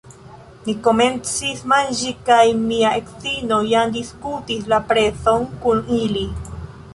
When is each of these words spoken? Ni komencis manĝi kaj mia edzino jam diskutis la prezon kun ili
Ni 0.67 0.73
komencis 0.87 1.59
manĝi 1.73 2.13
kaj 2.29 2.39
mia 2.61 2.93
edzino 3.01 3.61
jam 3.75 3.93
diskutis 3.99 4.67
la 4.75 4.81
prezon 4.89 5.47
kun 5.67 5.85
ili 6.01 6.27